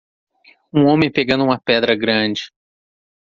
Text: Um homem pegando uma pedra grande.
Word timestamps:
Um 0.73 0.87
homem 0.87 1.11
pegando 1.11 1.43
uma 1.43 1.59
pedra 1.61 1.95
grande. 1.95 2.51